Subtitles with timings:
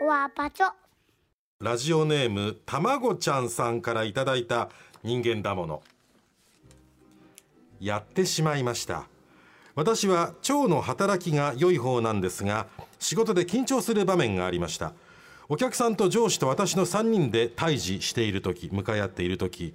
[0.00, 0.70] わパチョ
[1.60, 4.68] ラジオネームたまごちゃんさんからいただいた
[5.02, 5.82] 人間だもの。
[7.80, 9.06] やってしまいました。
[9.74, 12.66] 私は腸の働きが良い方なんですが
[13.00, 14.92] 仕事で緊張する場面がありました。
[15.48, 19.74] お客さんと上司と私の3人で対峙している時向かい合っている時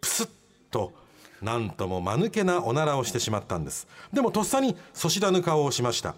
[0.00, 0.28] プスッ
[0.70, 0.92] と
[1.40, 3.86] なんとも間抜けなおならをしてしまったんです。
[4.12, 6.16] でもとっさにそしらぬ顔をしました。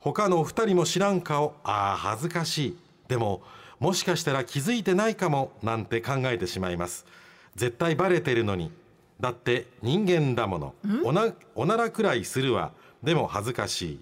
[0.00, 1.54] 他のお二人も知らん顔。
[1.62, 2.76] ああ恥ずかしい。
[3.08, 3.42] でも
[3.78, 7.06] もしかしたら気づいてないかもなんて考えてしまいます。
[7.54, 8.72] 絶対バレてるのに。
[9.20, 10.74] だって人間だもの。
[11.04, 12.72] おなおならくらいするわ。
[13.02, 14.00] でも恥ずかしい。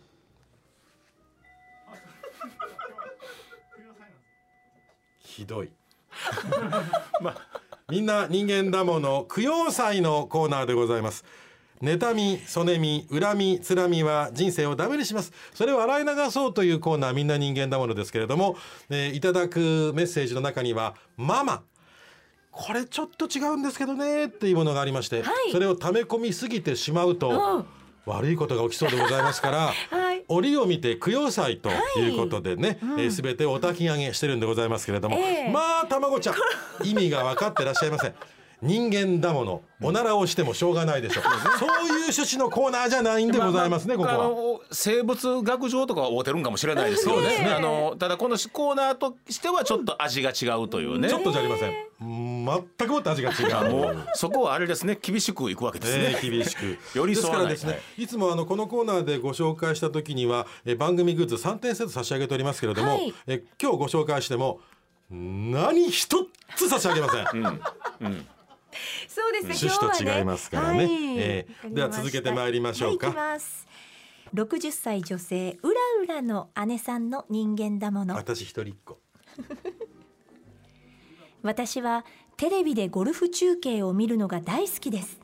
[5.18, 5.70] ひどい。
[7.88, 9.26] みんな人間だもの。
[9.34, 11.24] 供養祭のコーナーでございます
[11.82, 15.32] 妬み、そねみ、恨み、つらみは人生をダメにします。
[15.54, 18.56] それを洗い流そうというコーナー、みんな人間だものですけれども、
[18.90, 21.62] えーいただくメッセージの中には、ママ、
[22.50, 25.52] これちょっと違うんですけどねっていうものがありまして、はい。
[25.52, 27.64] それを溜め込みすぎてしまうと、うん。
[28.06, 29.58] 悪いことが起きそうでございますから、
[29.90, 30.24] はい。
[30.28, 35.50] 折を見て供養祭ということでね、すべ、えー全てお焚き上げしてるんでございますけれども、ええ。
[35.52, 36.34] まあ卵ちゃん。
[36.84, 38.14] 意味が分かってらっしゃいません
[38.60, 39.62] 人間だもの。
[39.80, 41.24] おならをしてもしょうがないでしょう。
[41.58, 44.60] そういう趣旨のコーナーじゃないんでございますね、ここは。
[44.72, 51.08] 生物学上とかは合うてるんかもしれないですけどねあのただこのコーナーとしてはちょっと味が違うというね。
[51.08, 51.72] ちょっとじゃありません。
[52.00, 52.28] うん
[52.78, 53.70] 全くもって味が違う。
[53.70, 54.98] もうそこはあれですね。
[55.00, 56.78] 厳しくいくわけですね、えー厳しく。
[56.94, 57.48] 寄り添わない。
[57.48, 63.14] ですからですね、い、つもあのこのコーナーでご紹介した時にはえー番組グッズ3点セット差し上げておりますけれども、はい。
[63.26, 64.60] えー今日ご紹介しても
[65.10, 67.60] 何一つ差し上げません。
[69.08, 69.70] そうですね。
[69.70, 70.88] 趣旨と違いますからね。
[71.16, 71.70] えーわかりました。
[71.74, 73.08] では続けてまいりましょうか。
[73.08, 73.66] はい、行きます。
[74.34, 78.14] 60歳女性うらうらの姉さんの人間だもの。
[78.14, 78.98] 私一人っ子。
[81.42, 82.04] 私は
[82.36, 85.18] テレビでゴルフ中継を見るのが大好きです。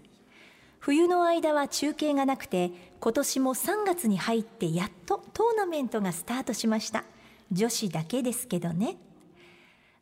[0.78, 2.71] 冬の間は中継がなくて
[3.01, 7.05] 今年も3月に入ってやっとトーナメントがスタートしました。
[7.53, 8.97] 女子だけですけどね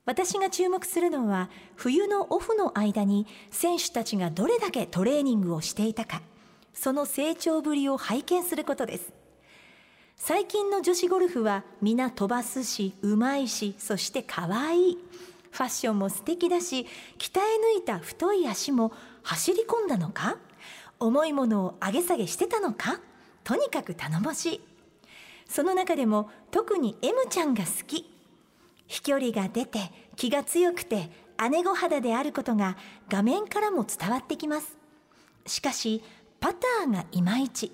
[0.04, 6.22] 私が注目するのは冬のオフの間に選手たちがどれだけトレーニングをしていたか。
[6.74, 9.12] その成長ぶりを拝見することです。
[10.16, 14.98] 最近の女子ゴルフは皆飛ばすしうまいしそして可愛い。
[15.52, 16.86] ファッションも素敵だし
[17.19, 18.92] 鍛え抜いた太い足も
[19.22, 20.36] 走り込んだのか？
[20.98, 23.00] 重いものを上げ下げしてたのか？
[23.44, 24.60] とにかく頼もしい。
[25.46, 28.12] その中でも特に M ちゃんが好き。
[28.87, 31.10] 飛距離が出て気が強くて
[31.50, 32.76] 姉御肌であることが
[33.09, 34.76] 画面からも伝わってきます。
[35.47, 36.03] しかし
[36.41, 37.72] パターがいまいち。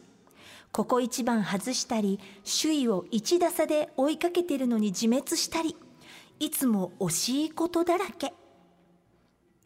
[0.72, 5.76] ここ一番外したり首位を1打差で追いかけてるのに自滅したり
[6.40, 8.32] いつも惜しいことだらけ。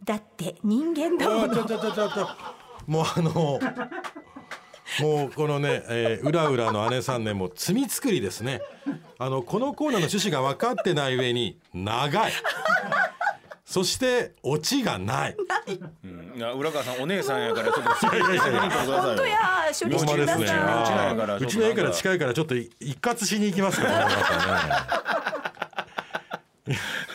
[0.04, 2.28] だって人間だもあちょのちょちょちょちょ。
[2.86, 3.60] もうあの
[5.00, 8.60] もうこのね、えー、うらうらの姉さんねもう罪作りですね。
[9.18, 12.32] あのこのコーナーの趣旨が分かってない上に長い。
[13.64, 15.36] そしてオチがない。
[16.36, 19.38] いや浦川さんお姉さんやからちょっと責任取ってくださいよ本当や。
[19.80, 20.42] 処理してください。
[20.42, 22.70] うちなんやからうちの家から近いからちょっと一
[23.00, 24.08] 括しに行きますから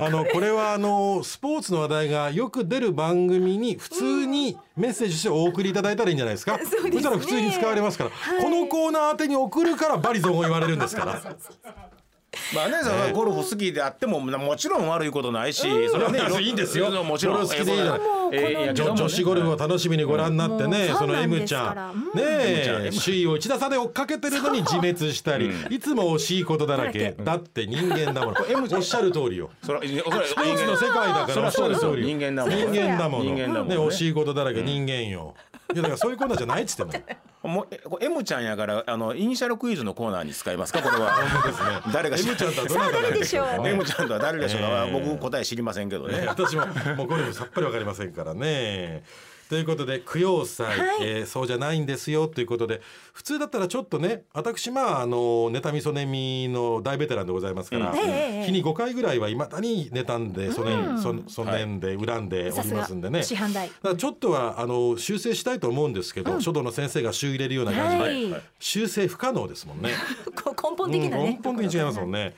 [0.00, 6.98] あのこれはあのスポーツの話題がよく出る番組に普通にメッセージしてお送りいただいたらいいんじゃないですか、 そうですね。
[7.00, 11.20] したら普通に使われますから、このコーナー宛てに送るからバリ雑言言われるんですから
[12.54, 16.90] まあ姉さんはゴルフ好きであってももちろん悪いことないし、それはねいいんですよ。
[17.04, 20.96] もちろんゴルフ好きでいいじゃない女子ゴルフを楽しみにご覧になってね、うん。
[20.96, 28.78] その M ちゃん、ね首位を1打差で追っかけてるのに自滅したり、いつも惜しいことだらけだって人間だもの M ちゃん。
[28.78, 29.50] おっしゃる通りよ。
[29.62, 31.90] それスポーツの世界だからそりゃそうですよ。
[31.90, 32.56] おっしゃる通り人間だもん。
[32.56, 33.24] 人間だもの。
[33.24, 33.76] 人間だもんね。
[33.76, 35.34] ね惜しいことだらけ人間よ
[35.72, 37.02] いやだからそういうコーナーじゃないっつってん。
[37.44, 46.24] のもうえこれ M ちゃんやからあのイニシャルクイズのコーナーに使いますかこれは誰が知 M ちゃんとはどなたでしょう M ちゃんとは誰でしょうか、えー僕答え知りませんけどね。
[46.26, 49.02] 私ももうゴルフさっぱりわかりませんからね。
[49.50, 50.78] ということで供養祭、はい。
[51.00, 52.80] えーそうじゃないんですよということで
[53.12, 55.16] 普通だったらちょっとね私まああの
[55.50, 57.98] 妬みそねみの大ベテランでございますから、うん。
[57.98, 60.98] ええ日に5回ぐらいはいまだに妬んでそね,、うん。
[61.00, 63.24] そそねんで恨んでおりますんでね。
[63.24, 68.30] 師範代だからちょっとはあの修正したいと思うんですけど、書道の先生が週入れるような感じで、はい。
[68.30, 69.90] はい修正不可能ですもんね。
[70.44, 72.36] こ根本的なうんね、根本的に違いますもんね。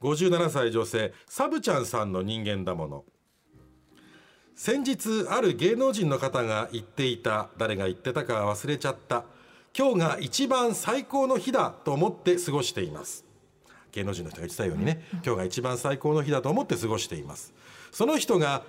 [0.00, 3.04] 57歳女性サブちゃんさんの人間だもの
[4.54, 9.24] 先日ある芸能人の方が言っていた誰が言ってたか忘れちゃった。
[9.76, 13.24] 今日が一番最高の日だと思って過ごしています。
[13.92, 17.54] 芸能人の人が言ってたようにね、今日が一番最高の日だと思って過ごしています。
[17.90, 18.62] その人が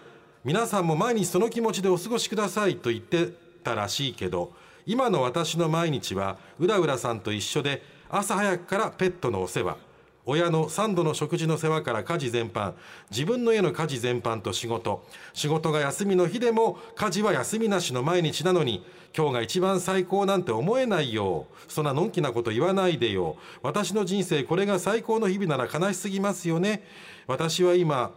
[0.44, 3.30] 皆さんも毎日その気持ちでお過ごしくださいと言って
[3.64, 4.52] たらしいけど
[4.86, 9.78] 今の私の毎日はうらうらさんと一緒で朝早くからペットのお世話
[10.26, 12.74] 親の3度の食事の世話から家事全般
[13.12, 15.06] 自分の家の家事全般と仕事。
[15.34, 18.86] 仕事が休みの日でも家事は休みなしの毎日なのに
[19.16, 23.38] 今日が一番最高なんて思えないよそんなのんきなこと言わないでよ。
[23.62, 26.84] 私の人生これが最高の日々なら悲しすぎますよね。
[27.28, 28.12] 私は今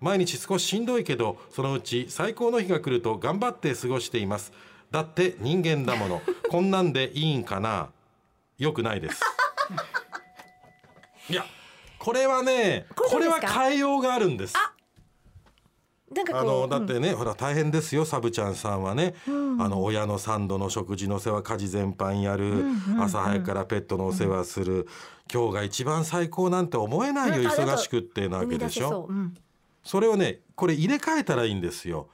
[0.00, 4.52] 毎日少ししんどいけどそのうち最高の日が来ると頑張って過ごしています。
[4.90, 6.22] だって人間だもの。
[6.50, 7.90] こんなんでいいんかな。
[8.58, 9.22] よくないです。
[11.30, 11.44] いや
[11.98, 14.54] これはねこれは変えようがあるんです。
[16.14, 19.30] なんかあのだってね、ほら大変ですよサブちゃんさんはね、あ
[19.68, 22.66] の親の3度の食事の世話家事全般やる、
[23.00, 24.86] 朝早くからペットのお世話する、
[25.32, 29.08] 今日が一番最高なんて思えないよ忙しくってなわけでしょ？
[29.82, 32.08] それをねこれ入れ替えたらいいんですよ。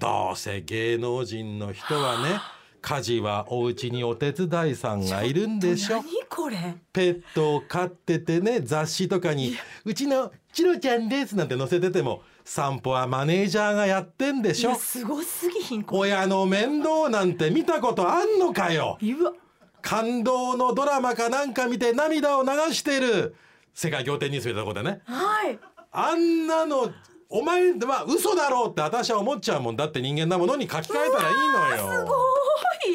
[0.00, 2.40] どうせ芸能人の人はね
[2.80, 5.96] 家事はお家にお手伝いさんがいるんでしょ。
[5.96, 6.56] 何これ。
[6.92, 14.74] ペットを飼っててね雑誌とかに「うちのチロちゃんです」なんて載せてても散歩はマネージャーがやってんでしょ。
[14.74, 18.98] すごすぎひん親の面倒なんて見たことあんのかよ。
[19.82, 23.34] 感動のドラマかなんか見て涙を流してる。
[23.74, 25.00] 世界仰天ニュースみたいなとこでね。
[25.04, 25.58] はい。
[25.92, 26.90] あんなの
[27.30, 32.00] お前は嘘だろうって私は思っちゃうもんだって人間なものに書き換えたらいいのよ。
[32.00, 32.16] すごい、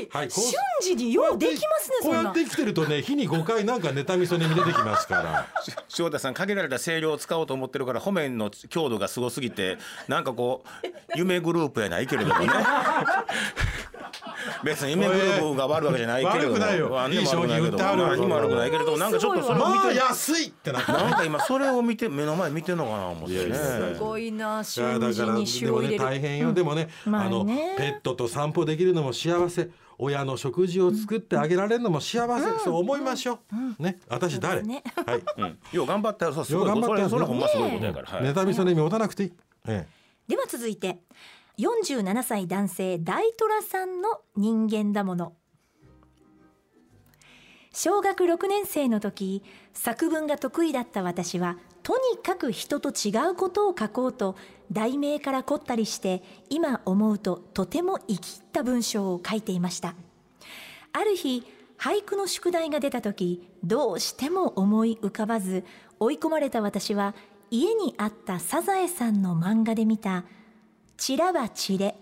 [0.09, 2.17] はいこう瞬時にようできますねそんな。
[2.17, 5.47] こうやって生きてるとね日に5回なんか妬みそねみ出てきますから。
[5.87, 10.87] 翔太さん限られた声量を使おうと思ってるから褒めの強度がすごすぎてなんかこう
[11.17, 12.49] 夢グループやないけれどもね
[14.63, 16.54] 別に夢グループが悪いわけじゃないけれども。
[16.56, 16.89] 悪くないよ。
[16.89, 17.71] 何にも悪くないけど。
[17.71, 18.71] いい商品売ってあるよ何にも悪くない。
[18.71, 20.92] けれどもなんかちょっとそれを見まあて安いってなって。
[20.92, 27.75] なんか今それを見て目の前見てんのかな思っていやいねやすごいないや瞬だから時に塩でもねを入れる、大変よ、でもね,、まああのね。
[27.77, 29.69] ペットと散歩できるのも幸せ。
[30.00, 33.39] 親の食事を作ってあげられるのも幸せ、そう思いましょ
[33.80, 34.00] う、ね。
[34.10, 34.83] 私誰、ね。
[35.06, 35.24] はい。
[35.38, 35.60] うん。
[35.71, 36.68] よう頑張ってそうすごい。
[36.68, 38.33] よう頑張ってそれそれはほんますごいことやから、はい。
[38.33, 39.33] 妬みそねみ持たなくていい、
[39.68, 39.88] え
[40.27, 41.00] では続いて
[41.59, 45.33] 47歳男性大虎さんの人間だもの。
[47.71, 54.35] 小学6年生の時作文が得意だった私はとにかく人と違うことを書こうと
[54.71, 59.95] 題名から凝ったりして今思うととても生きった文章を書いていました。
[60.91, 61.45] ある日
[61.77, 65.65] 俳句の宿題が出た時どうしても思い浮かばず
[66.00, 67.15] 追い込まれた私は
[67.51, 70.25] 家にあったサザエさんの漫画で見た
[70.97, 71.95] 「散らば散れ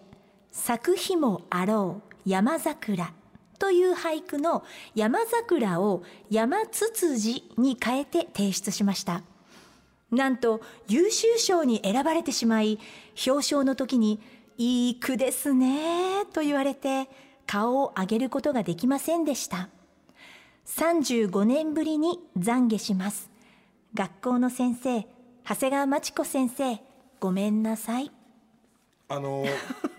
[0.51, 3.13] 咲く日もあろう山桜」
[3.57, 4.63] という俳句の
[4.95, 9.23] 「山桜」を「山つつじ」に変えて提出しました。
[10.11, 12.79] なんと優秀賞に選ばれてしまい
[13.25, 14.19] 表彰の時に
[14.57, 17.07] 「いい句ですね」と言われて
[17.47, 19.69] 顔を上げることができませんでした。
[20.65, 23.29] 35年ぶりに懺悔します。
[23.93, 25.07] 学校の先生
[25.47, 26.79] 長谷川真知子先生
[27.19, 28.11] ごめんなさい。
[29.11, 29.45] あの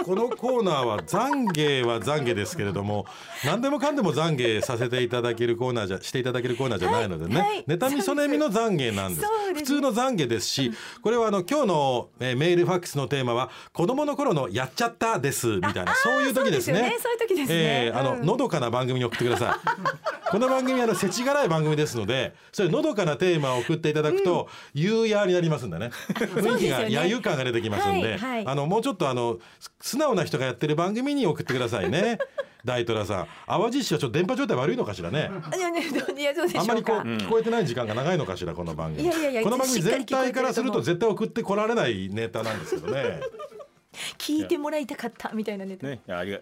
[0.03, 3.05] このコーナーは懺悔は懺悔ですけれども
[3.44, 7.49] 何でもかんでも懺悔させていただけるコーナーじゃしていただけるコーナーじゃないのでね、はい。
[7.49, 9.26] はい妬みそねみの懺悔なんです。
[9.55, 16.78] 普通の懺悔ですしこれはあの今日の、えーメールファックスのテーマは子供の頃のやっちゃったですみたいなそういう時ですね。
[16.78, 16.97] そうですよね。
[17.02, 17.54] そういう時ですね。
[17.54, 18.26] えーあの、うん。
[18.26, 19.69] のどかな番組に送ってください。
[20.33, 25.90] この番組はあの世知辛い番組ですのでそういうのどかなテーマを送っていただくと、優雅になりますんでね。
[26.14, 26.87] 雰囲気がね。
[26.87, 28.47] 揶揄感が出てきますんで、はいはい。
[28.47, 29.38] あのもうちょっとあの
[29.80, 32.18] 素直な人がやってる番組に送ってくださいね。
[32.64, 33.26] 大虎さん。
[33.47, 35.30] 淡路市はちょっと電波状態悪いのかしらね。
[35.32, 39.02] あんまりこう聞こえてない時間が長いのかしらこの番組。
[39.02, 43.21] いやいやいやこの番組全体からすると絶対送ってこられないネタなんですけどね。
[44.16, 46.38] 聞いてもらいたかったみたいなネタ、ね、ありが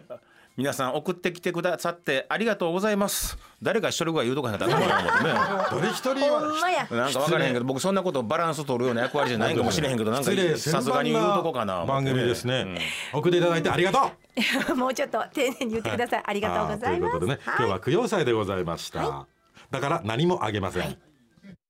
[0.60, 3.38] 皆さん送ってきてくださってありがとうございます。
[3.62, 5.80] 誰か一人ぐらい言うとかへんかったらダメだと思ってね。
[5.80, 6.40] どれ一人ほは
[6.90, 12.78] なんか分からへんけど僕そんなことバランス取るような役割じゃないかもしれへんけどなんかさすがに言うとこかな番組ですね、
[13.12, 13.20] うん。
[13.20, 14.12] 送っていただいてありがと
[14.70, 14.76] う。
[14.76, 17.12] もうちょっと丁寧に言ってください、ありがとうございます。
[17.12, 19.26] ということでね、今日は供養祭でございました、
[19.70, 20.98] だから何もあげません、